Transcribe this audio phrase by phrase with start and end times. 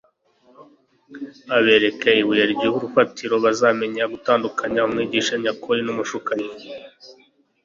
[1.57, 6.51] Abereka ibuye ry'urufatiro bazamenyeraho gutandukanya umwigisha nyakuri n'umushukanyi: